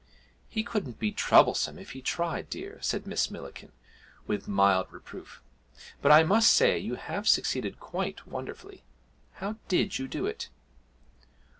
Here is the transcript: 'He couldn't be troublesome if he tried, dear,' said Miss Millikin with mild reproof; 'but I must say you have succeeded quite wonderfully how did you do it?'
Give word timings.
'He 0.49 0.63
couldn't 0.63 0.97
be 0.97 1.11
troublesome 1.11 1.77
if 1.77 1.91
he 1.91 2.01
tried, 2.01 2.49
dear,' 2.49 2.79
said 2.81 3.05
Miss 3.05 3.29
Millikin 3.29 3.71
with 4.25 4.47
mild 4.47 4.91
reproof; 4.91 5.43
'but 6.01 6.11
I 6.11 6.23
must 6.23 6.51
say 6.51 6.79
you 6.79 6.95
have 6.95 7.27
succeeded 7.27 7.79
quite 7.79 8.25
wonderfully 8.25 8.83
how 9.33 9.57
did 9.67 9.99
you 9.99 10.07
do 10.07 10.25
it?' 10.25 10.49